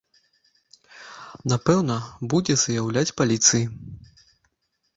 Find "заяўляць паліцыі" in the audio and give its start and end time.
2.63-3.63